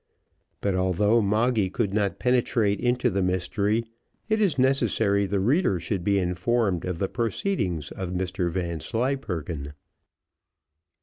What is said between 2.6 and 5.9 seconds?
into the mystery, it is necessary the reader